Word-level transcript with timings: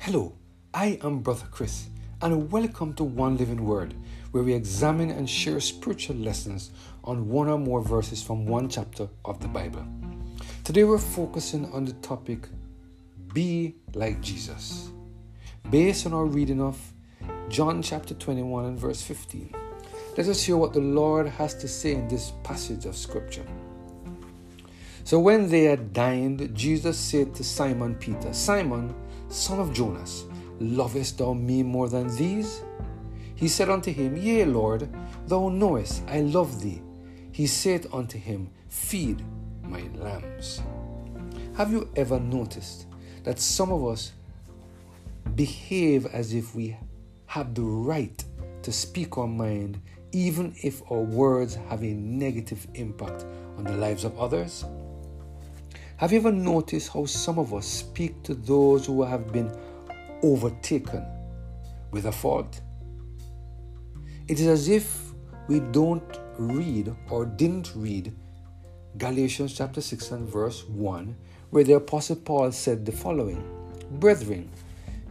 Hello, 0.00 0.32
I 0.72 0.98
am 1.02 1.18
Brother 1.18 1.46
Chris, 1.50 1.88
and 2.22 2.50
welcome 2.50 2.94
to 2.94 3.04
One 3.04 3.36
Living 3.36 3.66
Word, 3.66 3.94
where 4.30 4.44
we 4.44 4.54
examine 4.54 5.10
and 5.10 5.28
share 5.28 5.60
spiritual 5.60 6.16
lessons 6.16 6.70
on 7.04 7.28
one 7.28 7.48
or 7.48 7.58
more 7.58 7.82
verses 7.82 8.22
from 8.22 8.46
one 8.46 8.70
chapter 8.70 9.08
of 9.24 9.40
the 9.40 9.48
Bible. 9.48 9.84
Today 10.64 10.84
we're 10.84 10.98
focusing 10.98 11.70
on 11.72 11.84
the 11.84 11.92
topic 11.94 12.48
Be 13.34 13.74
like 13.92 14.22
Jesus, 14.22 14.88
based 15.68 16.06
on 16.06 16.14
our 16.14 16.26
reading 16.26 16.62
of 16.62 16.80
John 17.50 17.82
chapter 17.82 18.14
21 18.14 18.66
and 18.66 18.78
verse 18.78 19.02
15. 19.02 19.52
Let 20.16 20.28
us 20.28 20.42
hear 20.42 20.56
what 20.56 20.72
the 20.72 20.80
Lord 20.80 21.26
has 21.26 21.54
to 21.56 21.68
say 21.68 21.92
in 21.92 22.08
this 22.08 22.32
passage 22.44 22.86
of 22.86 22.96
Scripture. 22.96 23.44
So 25.04 25.18
when 25.18 25.48
they 25.48 25.64
had 25.64 25.92
dined, 25.92 26.54
Jesus 26.54 26.96
said 26.96 27.34
to 27.34 27.44
Simon 27.44 27.94
Peter, 27.96 28.32
Simon, 28.32 28.94
son 29.28 29.60
of 29.60 29.72
Jonas, 29.72 30.24
lovest 30.60 31.18
thou 31.18 31.34
me 31.34 31.62
more 31.62 31.88
than 31.88 32.14
these? 32.16 32.62
He 33.34 33.48
said 33.48 33.70
unto 33.70 33.92
him, 33.92 34.16
Yea, 34.16 34.44
Lord, 34.44 34.88
thou 35.26 35.48
knowest 35.48 36.02
I 36.08 36.20
love 36.20 36.60
thee. 36.60 36.82
He 37.30 37.46
said 37.46 37.86
unto 37.92 38.18
him, 38.18 38.50
Feed 38.68 39.22
my 39.62 39.82
lambs. 39.94 40.60
Have 41.56 41.70
you 41.70 41.88
ever 41.96 42.18
noticed 42.18 42.86
that 43.24 43.38
some 43.38 43.70
of 43.70 43.86
us 43.86 44.12
behave 45.34 46.06
as 46.06 46.34
if 46.34 46.54
we 46.54 46.76
have 47.26 47.54
the 47.54 47.62
right 47.62 48.24
to 48.62 48.72
speak 48.72 49.18
our 49.18 49.28
mind, 49.28 49.80
even 50.12 50.54
if 50.62 50.82
our 50.90 51.00
words 51.00 51.54
have 51.68 51.82
a 51.82 51.92
negative 51.92 52.66
impact 52.74 53.24
on 53.56 53.64
the 53.64 53.76
lives 53.76 54.04
of 54.04 54.18
others? 54.18 54.64
Have 55.98 56.12
you 56.12 56.20
ever 56.20 56.30
noticed 56.30 56.92
how 56.92 57.06
some 57.06 57.40
of 57.40 57.52
us 57.52 57.66
speak 57.66 58.22
to 58.22 58.34
those 58.34 58.86
who 58.86 59.02
have 59.02 59.32
been 59.32 59.50
overtaken 60.22 61.04
with 61.90 62.06
a 62.06 62.12
fault? 62.12 62.60
It 64.28 64.38
is 64.38 64.46
as 64.46 64.68
if 64.68 65.10
we 65.48 65.58
don't 65.58 66.20
read 66.38 66.94
or 67.10 67.26
didn't 67.26 67.72
read 67.74 68.14
Galatians 68.96 69.54
chapter 69.54 69.80
6 69.80 70.12
and 70.12 70.28
verse 70.28 70.64
1, 70.68 71.16
where 71.50 71.64
the 71.64 71.72
Apostle 71.72 72.14
Paul 72.14 72.52
said 72.52 72.86
the 72.86 72.92
following 72.92 73.42
Brethren, 73.98 74.48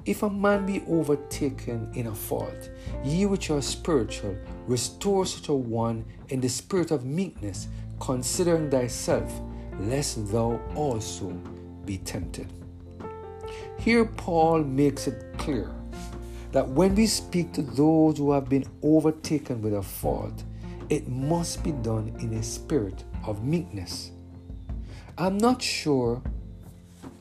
if 0.06 0.24
a 0.24 0.30
man 0.30 0.66
be 0.66 0.86
overtaken 0.88 1.92
in 1.96 2.08
a 2.08 2.16
fault, 2.16 2.70
ye 3.04 3.26
which 3.26 3.50
are 3.50 3.62
spiritual, 3.62 4.38
restore 4.68 5.26
such 5.26 5.50
a 5.50 5.54
one 5.54 6.06
in 6.30 6.40
the 6.40 6.48
spirit 6.48 6.92
of 6.92 7.04
meekness, 7.04 7.68
considering 8.00 8.70
thyself 8.72 9.42
lest 9.80 10.32
thou 10.32 10.60
also 10.76 11.30
be 11.86 11.98
tempted. 12.00 12.52
Here, 13.80 14.06
Paul 14.06 14.64
makes 14.64 15.08
it 15.08 15.38
clear 15.38 15.72
that 16.52 16.68
when 16.68 16.96
we 16.96 17.06
speak 17.06 17.54
to 17.54 17.62
those 17.62 18.18
who 18.18 18.32
have 18.32 18.50
been 18.50 18.66
overtaken 18.82 19.62
with 19.62 19.74
a 19.74 19.82
fault, 19.82 20.44
it 20.90 21.08
must 21.08 21.64
be 21.64 21.72
done 21.72 22.16
in 22.20 22.34
a 22.34 22.44
spirit 22.44 23.04
of 23.26 23.44
meekness. 23.44 24.12
I'm 25.18 25.38
not 25.38 25.62
sure, 25.62 26.22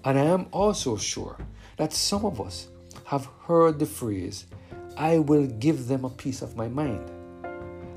and 0.05 0.19
I 0.19 0.25
am 0.25 0.47
also 0.53 0.97
sure, 0.97 1.37
that 1.77 1.93
some 1.93 2.25
of 2.25 2.41
us 2.41 2.69
have 3.05 3.29
heard 3.47 3.79
the 3.79 3.87
phrase, 3.87 4.47
I 4.97 5.19
will 5.19 5.47
give 5.47 5.89
them 5.89 6.05
a 6.05 6.11
piece 6.11 6.43
of 6.43 6.57
my 6.57 6.69
mind. 6.69 7.11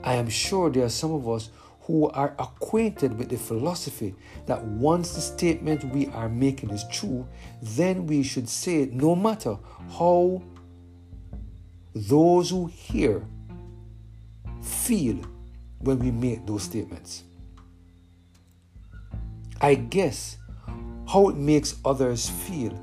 I 0.03 0.15
am 0.15 0.29
sure 0.29 0.69
there 0.69 0.85
are 0.85 0.89
some 0.89 1.11
of 1.11 1.27
us 1.29 1.49
who 1.89 2.07
are 2.09 2.35
acquainted 2.37 3.17
with 3.17 3.29
the 3.29 3.35
philosophy 3.35 4.13
that 4.45 4.63
once 4.63 5.15
the 5.15 5.21
statement 5.21 5.83
we 5.85 6.05
are 6.09 6.29
making 6.29 6.69
is 6.69 6.85
true, 6.91 7.27
then 7.63 8.05
we 8.05 8.21
should 8.21 8.47
say 8.47 8.83
it 8.83 8.93
no 8.93 9.15
matter 9.15 9.57
how 9.97 10.39
those 11.95 12.51
who 12.51 12.67
hear 12.67 13.25
feel 14.61 15.17
when 15.79 15.97
we 15.97 16.11
make 16.11 16.45
those 16.45 16.61
statements. 16.61 17.23
I 19.59 19.73
guess 19.73 20.37
how 21.07 21.29
it 21.29 21.37
makes 21.37 21.75
others 21.83 22.29
feel 22.29 22.79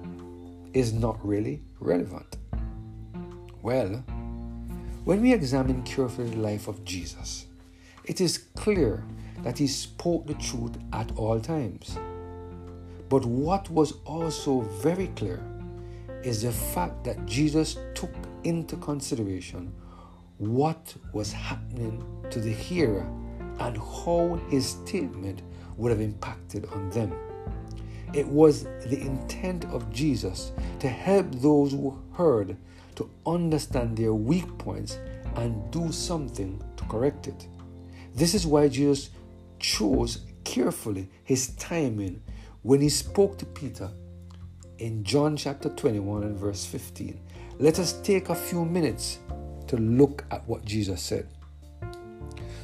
is 0.74 0.92
not 0.92 1.24
really 1.24 1.62
relevant. 1.78 2.38
Well, 3.62 4.04
when 5.04 5.22
we 5.22 5.32
examine 5.32 5.84
carefully 5.84 6.30
the 6.30 6.38
life 6.38 6.66
of 6.66 6.84
Jesus, 6.84 7.45
it 8.06 8.20
is 8.20 8.38
clear 8.54 9.04
that 9.42 9.58
he 9.58 9.66
spoke 9.66 10.26
the 10.26 10.34
truth 10.34 10.76
at 10.92 11.10
all 11.16 11.40
times. 11.40 11.98
But 13.08 13.24
what 13.24 13.68
was 13.70 13.94
also 14.04 14.60
very 14.60 15.08
clear 15.08 15.42
is 16.22 16.42
the 16.42 16.52
fact 16.52 17.04
that 17.04 17.26
Jesus 17.26 17.78
took 17.94 18.10
into 18.44 18.76
consideration 18.76 19.72
what 20.38 20.94
was 21.12 21.32
happening 21.32 22.04
to 22.30 22.40
the 22.40 22.52
hearer 22.52 23.08
and 23.58 23.76
how 23.76 24.40
his 24.50 24.66
statement 24.66 25.42
would 25.76 25.90
have 25.90 26.00
impacted 26.00 26.66
on 26.72 26.90
them. 26.90 27.12
It 28.12 28.26
was 28.26 28.64
the 28.86 29.00
intent 29.00 29.64
of 29.66 29.92
Jesus 29.92 30.52
to 30.80 30.88
help 30.88 31.26
those 31.32 31.72
who 31.72 31.98
heard 32.12 32.56
to 32.96 33.10
understand 33.26 33.96
their 33.96 34.14
weak 34.14 34.46
points 34.58 34.98
and 35.36 35.70
do 35.70 35.92
something 35.92 36.62
to 36.76 36.84
correct 36.84 37.28
it. 37.28 37.46
This 38.16 38.32
is 38.34 38.46
why 38.46 38.68
Jesus 38.68 39.10
chose 39.60 40.22
carefully 40.42 41.10
his 41.22 41.48
timing 41.56 42.22
when 42.62 42.80
he 42.80 42.88
spoke 42.88 43.36
to 43.38 43.44
Peter 43.44 43.90
in 44.78 45.04
John 45.04 45.36
chapter 45.36 45.68
21 45.68 46.22
and 46.22 46.38
verse 46.38 46.64
15. 46.64 47.20
Let 47.58 47.78
us 47.78 48.00
take 48.00 48.30
a 48.30 48.34
few 48.34 48.64
minutes 48.64 49.18
to 49.66 49.76
look 49.76 50.24
at 50.30 50.48
what 50.48 50.64
Jesus 50.64 51.02
said. 51.02 51.28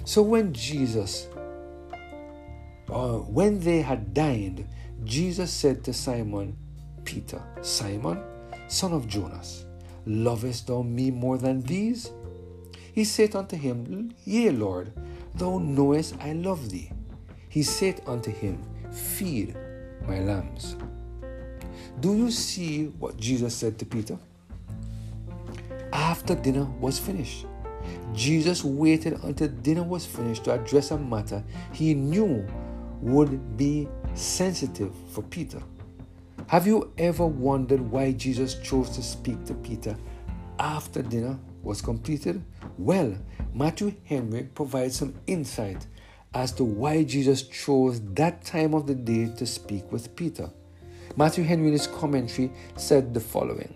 So 0.05 0.23
when 0.23 0.55
Jesus, 0.55 1.29
uh, 2.89 3.19
when 3.19 3.61
they 3.61 3.83
had 3.83 4.15
dined, 4.15 4.67
Jesus 5.05 5.53
said 5.53 5.85
to 5.85 5.93
Simon 5.93 6.57
Peter, 7.05 7.43
Simon, 7.61 8.23
son 8.69 8.95
of 8.95 9.07
Jonas, 9.07 9.67
lovest 10.07 10.69
thou 10.69 10.81
me 10.83 11.11
more 11.11 11.37
than 11.37 11.61
these? 11.61 12.11
He 12.95 13.05
said 13.05 13.37
unto 13.37 13.57
him, 13.57 14.15
Yea, 14.25 14.51
Lord, 14.51 14.93
Thou 15.35 15.59
knowest 15.59 16.17
I 16.21 16.33
love 16.33 16.71
thee. 16.71 16.91
He 17.49 17.63
said 17.63 18.03
unto 18.07 18.31
him, 18.31 18.63
Feed 18.91 19.57
my 20.07 20.21
lambs. 20.21 20.77
Do 22.01 22.17
you 22.17 22.31
see 22.31 22.87
what 22.99 23.17
Jesus 23.17 23.55
said 23.55 23.79
to 23.79 23.87
Peter? 23.87 24.19
After 25.93 26.35
dinner 26.35 26.65
was 26.81 26.99
finished, 26.99 27.47
Jesus 28.15 28.65
waited 28.65 29.23
until 29.25 29.49
dinner 29.49 29.83
was 29.83 30.07
finished 30.07 30.45
to 30.45 30.53
address 30.53 30.91
a 30.91 30.99
matter 30.99 31.43
he 31.73 31.95
knew 31.95 32.47
would 33.01 33.57
be 33.57 33.89
sensitive 34.15 34.93
for 35.11 35.23
Peter. 35.23 35.63
Have 36.47 36.67
you 36.67 36.93
ever 36.99 37.27
wondered 37.27 37.81
why 37.81 38.13
Jesus 38.13 38.57
chose 38.57 38.91
to 38.91 39.03
speak 39.03 39.45
to 39.47 39.55
Peter 39.55 39.97
after 40.59 41.03
dinner 41.03 41.39
was 41.63 41.81
completed? 41.81 42.43
Well, 42.79 43.17
Matthew 43.55 43.95
Henry 44.05 44.45
provides 44.45 44.97
some 44.97 45.15
insight 45.27 45.87
as 46.35 46.53
to 46.53 46.65
why 46.65 47.05
Jesus 47.05 47.43
chose 47.43 48.01
that 48.15 48.45
time 48.45 48.75
of 48.75 48.87
the 48.87 48.95
day 48.95 49.27
to 49.37 49.47
speak 49.47 49.91
with 49.93 50.17
Peter. 50.17 50.51
Matthew 51.17 51.45
Henry 51.45 51.67
in 51.67 51.73
his 51.73 51.87
commentary 51.87 52.51
said 52.77 53.13
the 53.13 53.21
following 53.21 53.75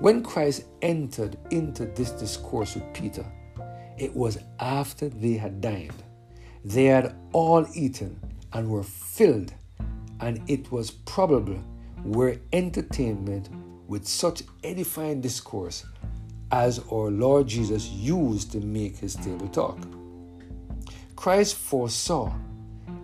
When 0.00 0.22
Christ 0.22 0.64
entered 0.82 1.38
into 1.50 1.86
this 1.86 2.10
discourse 2.10 2.74
with 2.74 2.92
Peter, 2.92 3.24
it 3.96 4.14
was 4.14 4.38
after 4.58 5.08
they 5.08 5.34
had 5.34 5.60
dined. 5.60 6.02
They 6.64 6.86
had 6.86 7.14
all 7.32 7.66
eaten 7.74 8.18
and 8.52 8.68
were 8.68 8.82
filled, 8.82 9.54
and 10.20 10.42
it 10.50 10.72
was 10.72 10.90
probable 10.90 11.62
were 12.04 12.36
entertainment 12.52 13.48
with 13.86 14.06
such 14.06 14.42
edifying 14.64 15.20
discourse 15.20 15.84
as 16.52 16.80
our 16.90 17.10
Lord 17.10 17.46
Jesus 17.46 17.88
used 17.88 18.52
to 18.52 18.60
make 18.60 18.96
his 18.96 19.14
table 19.14 19.48
talk. 19.48 19.78
Christ 21.16 21.54
foresaw 21.56 22.32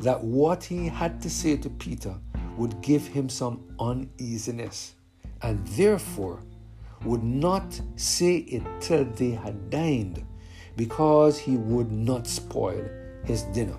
that 0.01 0.23
what 0.23 0.65
he 0.65 0.89
had 0.89 1.21
to 1.23 1.31
say 1.31 1.57
to 1.59 1.71
Peter 1.71 2.15
would 2.57 2.81
give 2.81 3.07
him 3.07 3.29
some 3.29 3.63
uneasiness, 3.79 4.95
and 5.43 5.67
therefore 5.69 6.43
would 7.05 7.23
not 7.23 7.81
say 7.97 8.37
it 8.39 8.63
till 8.81 9.05
they 9.05 9.31
had 9.31 9.71
dined, 9.71 10.25
because 10.77 11.39
he 11.39 11.57
would 11.57 11.93
not 11.93 12.27
spoil 12.27 12.85
his 13.25 13.43
dinner. 13.43 13.79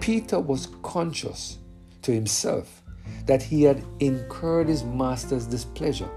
Peter 0.00 0.40
was 0.40 0.68
conscious 0.82 1.58
to 2.02 2.12
himself 2.12 2.82
that 3.26 3.42
he 3.42 3.62
had 3.62 3.84
incurred 4.00 4.68
his 4.68 4.82
master's 4.82 5.46
displeasure 5.46 6.10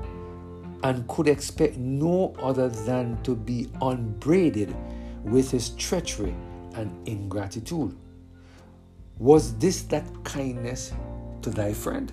and 0.83 1.07
could 1.07 1.27
expect 1.27 1.77
no 1.77 2.35
other 2.39 2.69
than 2.69 3.21
to 3.23 3.35
be 3.35 3.69
unbraided 3.81 4.75
with 5.23 5.49
his 5.49 5.69
treachery 5.69 6.35
and 6.75 7.07
ingratitude. 7.07 7.95
Was 9.17 9.57
this 9.57 9.83
that 9.83 10.05
kindness 10.23 10.93
to 11.41 11.49
thy 11.49 11.73
friend? 11.73 12.11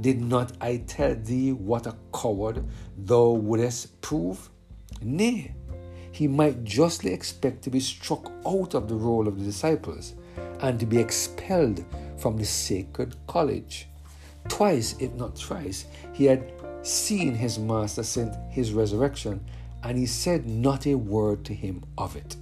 Did 0.00 0.20
not 0.20 0.52
I 0.60 0.78
tell 0.86 1.14
thee 1.14 1.52
what 1.52 1.86
a 1.86 1.96
coward 2.12 2.64
thou 2.96 3.30
wouldest 3.30 4.00
prove? 4.00 4.50
Nay, 5.02 5.54
he 6.12 6.26
might 6.26 6.64
justly 6.64 7.12
expect 7.12 7.62
to 7.62 7.70
be 7.70 7.80
struck 7.80 8.30
out 8.46 8.74
of 8.74 8.88
the 8.88 8.94
roll 8.94 9.28
of 9.28 9.38
the 9.38 9.44
disciples 9.44 10.14
and 10.60 10.78
to 10.80 10.86
be 10.86 10.98
expelled 10.98 11.84
from 12.18 12.36
the 12.36 12.44
sacred 12.44 13.14
college. 13.26 13.89
Twice, 14.48 14.96
if 14.98 15.12
not 15.14 15.36
thrice, 15.36 15.86
he 16.12 16.24
had 16.24 16.52
seen 16.82 17.34
his 17.34 17.58
master 17.58 18.02
since 18.02 18.36
his 18.50 18.72
resurrection, 18.72 19.44
and 19.82 19.98
he 19.98 20.06
said 20.06 20.46
not 20.46 20.86
a 20.86 20.94
word 20.94 21.44
to 21.44 21.54
him 21.54 21.82
of 21.98 22.16
it. 22.16 22.36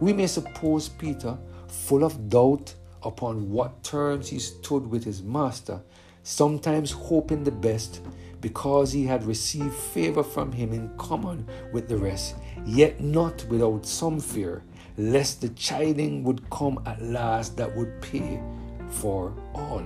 We 0.00 0.12
may 0.12 0.26
suppose 0.26 0.88
Peter, 0.88 1.38
full 1.68 2.04
of 2.04 2.28
doubt 2.28 2.74
upon 3.02 3.50
what 3.50 3.82
terms 3.82 4.28
he 4.28 4.38
stood 4.38 4.86
with 4.86 5.04
his 5.04 5.22
master, 5.22 5.80
sometimes 6.22 6.90
hoping 6.90 7.44
the 7.44 7.52
best 7.52 8.02
because 8.40 8.92
he 8.92 9.04
had 9.04 9.24
received 9.24 9.74
favor 9.74 10.22
from 10.22 10.52
him 10.52 10.72
in 10.72 10.88
common 10.98 11.46
with 11.72 11.88
the 11.88 11.96
rest, 11.96 12.36
yet 12.64 13.00
not 13.00 13.44
without 13.48 13.86
some 13.86 14.20
fear, 14.20 14.62
lest 14.96 15.40
the 15.40 15.48
chiding 15.50 16.22
would 16.24 16.48
come 16.50 16.80
at 16.86 17.02
last 17.02 17.56
that 17.56 17.74
would 17.76 18.00
pay 18.02 18.40
for 18.88 19.32
all. 19.54 19.82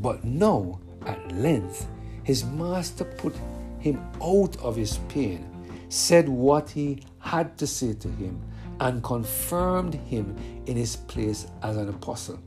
But 0.00 0.24
now, 0.24 0.80
at 1.04 1.32
length, 1.32 1.86
his 2.24 2.44
master 2.44 3.04
put 3.04 3.34
him 3.78 4.00
out 4.22 4.56
of 4.58 4.76
his 4.76 4.98
pain, 5.08 5.46
said 5.88 6.28
what 6.28 6.70
he 6.70 7.02
had 7.18 7.58
to 7.58 7.66
say 7.66 7.92
to 7.94 8.08
him, 8.08 8.40
and 8.80 9.02
confirmed 9.02 9.94
him 9.94 10.34
in 10.66 10.76
his 10.76 10.96
place 10.96 11.46
as 11.62 11.76
an 11.76 11.88
apostle. 11.90 12.38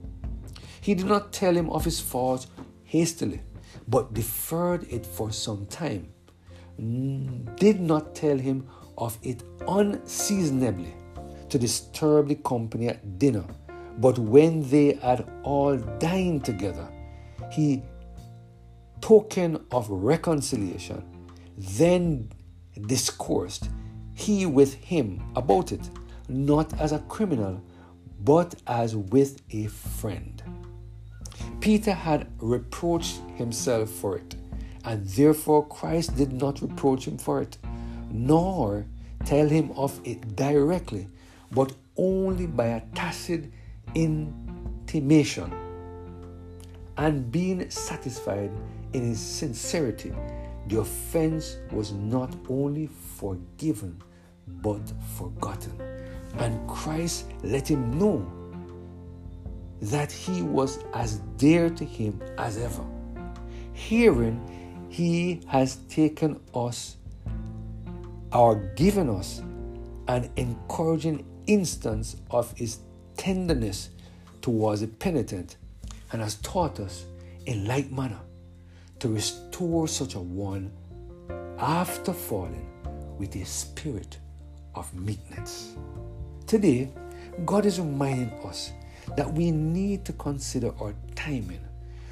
He 0.81 0.95
did 0.95 1.05
not 1.05 1.31
tell 1.31 1.55
him 1.55 1.69
of 1.69 1.85
his 1.85 2.00
fault 2.00 2.47
hastily, 2.83 3.41
but 3.88 4.13
deferred 4.13 4.88
it 4.91 5.05
for 5.05 5.31
some 5.31 5.65
time, 5.67 6.07
did 7.55 7.79
not 7.79 8.15
tell 8.15 8.38
him 8.38 8.67
of 8.97 9.17
it 9.21 9.44
unseasonably 9.67 10.94
to 11.50 11.59
disturb 11.59 12.29
the 12.29 12.35
company 12.35 12.88
at 12.88 13.19
dinner, 13.19 13.45
but 14.00 14.17
when 14.17 14.67
they 14.69 14.94
had 15.01 15.29
all 15.44 15.77
dined 16.00 16.44
together, 16.44 16.89
he 17.53 17.83
token 19.01 19.63
of 19.71 19.88
reconciliation, 19.89 21.03
then 21.57 22.29
discoursed 22.88 23.69
he 24.15 24.45
with 24.45 24.73
him 24.75 25.21
about 25.35 25.71
it 25.71 25.89
not 26.29 26.73
as 26.79 26.91
a 26.91 27.00
criminal, 27.00 27.61
but 28.23 28.55
as 28.65 28.95
with 28.95 29.41
a 29.51 29.67
friend. 29.67 30.41
Peter 31.59 31.91
had 31.91 32.27
reproached 32.39 33.19
himself 33.35 33.89
for 33.89 34.17
it, 34.17 34.35
and 34.85 35.05
therefore 35.07 35.67
Christ 35.67 36.15
did 36.15 36.31
not 36.33 36.61
reproach 36.61 37.07
him 37.07 37.17
for 37.17 37.41
it, 37.41 37.57
nor 38.09 38.85
tell 39.25 39.47
him 39.47 39.71
of 39.75 40.00
it 40.03 40.35
directly, 40.35 41.07
but 41.51 41.73
only 41.97 42.47
by 42.47 42.65
a 42.65 42.81
tacit 42.95 43.51
intimation. 43.94 45.62
And 46.98 47.31
being 47.31 47.69
satisfied 47.69 48.51
in 48.94 49.10
his 49.10 49.19
sincerity, 49.19 50.13
the 50.68 50.80
offense 50.80 51.57
was 51.72 51.92
not 51.92 52.36
only 52.50 52.88
forgiven, 52.88 54.01
but 54.48 54.81
forgotten. 55.18 55.80
And 56.38 56.68
Christ 56.68 57.31
let 57.44 57.68
him 57.68 57.98
know 57.98 58.25
that 59.81 60.12
he 60.12 60.42
was 60.42 60.80
as 60.94 61.19
dear 61.38 61.69
to 61.69 61.84
him 61.84 62.22
as 62.38 62.57
ever. 62.57 62.86
Herein, 63.74 64.39
he 64.89 65.42
has 65.48 65.78
taken 65.89 66.39
us 66.54 66.98
or 68.31 68.56
given 68.75 69.10
us 69.10 69.42
an 70.07 70.30
encouraging 70.38 71.25
instance 71.48 72.18
of 72.31 72.56
his 72.57 72.80
tenderness 73.18 73.89
towards 74.42 74.81
the 74.81 74.88
penitent 74.88 75.57
and 76.13 76.21
has 76.21 76.36
taught 76.36 76.80
us 76.80 77.06
in 77.48 77.65
like 77.65 77.92
manner 77.92 78.19
to 79.00 79.10
restore 79.10 79.88
such 79.88 80.15
a 80.15 80.19
one 80.19 80.71
after 81.57 82.13
falling 82.13 82.69
with 83.18 83.36
a 83.36 83.45
spirit 83.45 84.18
of 84.75 84.94
meekness. 84.94 85.75
Today, 86.48 86.92
God 87.45 87.65
is 87.65 87.80
reminding 87.80 88.31
us 88.45 88.71
that 89.18 89.31
we 89.31 89.51
need 89.51 90.06
to 90.06 90.13
consider 90.13 90.74
our 90.80 90.94
timing 91.15 91.65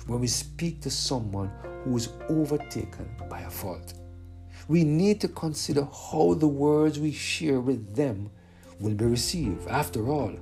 when 0.07 0.19
we 0.19 0.27
speak 0.27 0.81
to 0.81 0.89
someone 0.89 1.51
who 1.83 1.95
is 1.95 2.09
overtaken 2.27 3.09
by 3.29 3.41
a 3.41 3.49
fault. 3.49 3.93
We 4.67 4.83
need 4.83 5.21
to 5.21 5.27
consider 5.27 5.85
how 5.85 6.33
the 6.33 6.47
words 6.47 6.99
we 6.99 7.11
share 7.11 7.59
with 7.59 7.95
them 7.95 8.31
will 8.79 8.95
be 8.95 9.05
received. 9.05 9.67
After 9.67 10.09
all, 10.09 10.33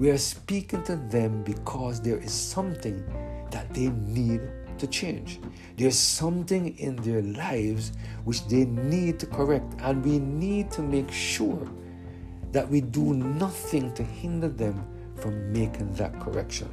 we 0.00 0.08
are 0.08 0.16
speaking 0.16 0.82
to 0.82 0.96
them 0.96 1.42
because 1.42 2.00
there 2.00 2.16
is 2.16 2.32
something 2.32 3.04
that 3.50 3.68
they 3.74 3.88
need 3.88 4.40
to 4.78 4.86
change. 4.86 5.40
There's 5.76 5.98
something 5.98 6.74
in 6.78 6.96
their 6.96 7.20
lives 7.20 7.92
which 8.24 8.46
they 8.46 8.64
need 8.64 9.18
to 9.18 9.26
correct, 9.26 9.74
and 9.80 10.02
we 10.02 10.18
need 10.18 10.70
to 10.70 10.80
make 10.80 11.12
sure 11.12 11.68
that 12.50 12.66
we 12.66 12.80
do 12.80 13.12
nothing 13.12 13.92
to 13.92 14.02
hinder 14.02 14.48
them 14.48 14.82
from 15.16 15.52
making 15.52 15.92
that 15.96 16.18
correction. 16.18 16.70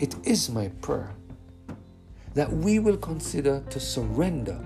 It 0.00 0.16
is 0.26 0.48
my 0.48 0.68
prayer 0.80 1.14
that 2.32 2.50
we 2.50 2.78
will 2.78 2.96
consider 2.96 3.62
to 3.68 3.78
surrender 3.78 4.58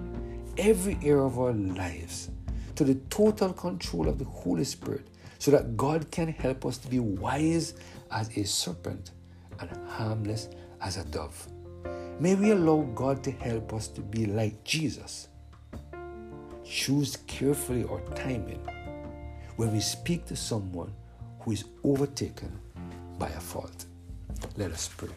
every 0.58 0.96
area 1.02 1.24
of 1.24 1.40
our 1.40 1.52
lives 1.52 2.30
to 2.76 2.84
the 2.84 2.94
total 3.10 3.52
control 3.52 4.08
of 4.08 4.20
the 4.20 4.24
Holy 4.24 4.62
Spirit 4.62 5.08
so 5.38 5.50
that 5.52 5.76
God 5.76 6.10
can 6.10 6.28
help 6.28 6.66
us 6.66 6.78
to 6.78 6.88
be 6.88 6.98
wise 6.98 7.74
as 8.10 8.36
a 8.36 8.44
serpent 8.44 9.12
and 9.60 9.70
harmless 9.88 10.48
as 10.80 10.96
a 10.96 11.04
dove. 11.04 11.46
May 12.20 12.34
we 12.34 12.50
allow 12.50 12.82
God 12.94 13.22
to 13.24 13.30
help 13.30 13.72
us 13.72 13.88
to 13.88 14.00
be 14.00 14.26
like 14.26 14.64
Jesus. 14.64 15.28
Choose 16.64 17.16
carefully 17.26 17.84
our 17.84 18.00
timing 18.14 18.60
when 19.56 19.72
we 19.72 19.80
speak 19.80 20.26
to 20.26 20.36
someone 20.36 20.92
who 21.40 21.52
is 21.52 21.64
overtaken 21.84 22.58
by 23.18 23.28
a 23.28 23.40
fault. 23.40 23.86
Let 24.56 24.72
us 24.72 24.88
pray. 24.96 25.08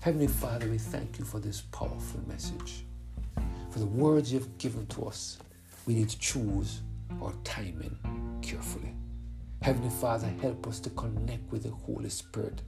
Heavenly 0.00 0.26
Father, 0.26 0.68
we 0.68 0.78
thank 0.78 1.18
you 1.18 1.24
for 1.24 1.40
this 1.40 1.60
powerful 1.60 2.20
message. 2.28 2.84
For 3.70 3.78
the 3.78 3.86
words 3.86 4.32
you've 4.32 4.58
given 4.58 4.86
to 4.88 5.06
us, 5.06 5.38
we 5.86 5.94
need 5.94 6.08
to 6.10 6.18
choose 6.18 6.80
our 7.22 7.32
timing. 7.44 7.96
Heavenly 9.62 9.90
Father, 9.90 10.28
help 10.40 10.66
us 10.66 10.80
to 10.80 10.90
connect 10.90 11.50
with 11.50 11.64
the 11.64 11.70
Holy 11.70 12.08
Spirit 12.10 12.62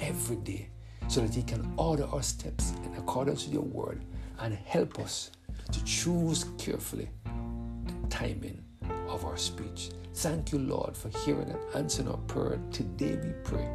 every 0.00 0.36
day 0.36 0.68
so 1.08 1.20
that 1.20 1.34
He 1.34 1.42
can 1.42 1.72
order 1.76 2.06
our 2.06 2.22
steps 2.22 2.72
in 2.84 2.94
accordance 2.96 3.44
with 3.44 3.54
your 3.54 3.62
word 3.62 4.04
and 4.40 4.54
help 4.54 4.98
us 4.98 5.30
to 5.70 5.84
choose 5.84 6.46
carefully 6.58 7.08
the 7.24 8.08
timing 8.08 8.62
of 9.08 9.24
our 9.24 9.36
speech. 9.36 9.90
Thank 10.14 10.52
you, 10.52 10.58
Lord, 10.58 10.96
for 10.96 11.10
hearing 11.20 11.50
and 11.50 11.60
answering 11.74 12.08
our 12.08 12.16
prayer. 12.18 12.58
Today 12.70 13.16
we 13.22 13.32
pray 13.44 13.68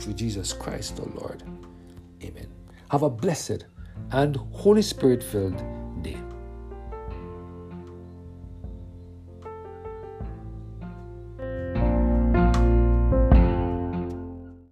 through 0.00 0.14
Jesus 0.14 0.52
Christ, 0.52 1.00
our 1.00 1.06
Lord. 1.20 1.42
Amen. 2.22 2.46
Have 2.90 3.02
a 3.02 3.10
blessed 3.10 3.64
and 4.12 4.36
Holy 4.52 4.82
Spirit 4.82 5.22
filled 5.22 5.62